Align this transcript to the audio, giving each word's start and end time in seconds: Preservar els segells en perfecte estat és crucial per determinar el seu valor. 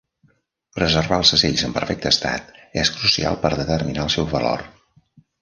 Preservar 0.77 1.19
els 1.23 1.33
segells 1.33 1.63
en 1.67 1.75
perfecte 1.75 2.13
estat 2.13 2.49
és 2.85 2.93
crucial 2.97 3.39
per 3.45 3.53
determinar 3.61 4.09
el 4.09 4.13
seu 4.17 4.29
valor. 4.35 4.67